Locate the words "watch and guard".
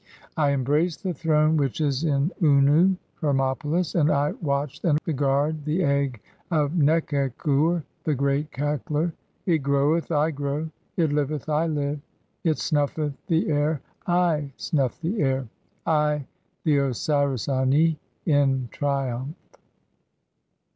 4.41-5.63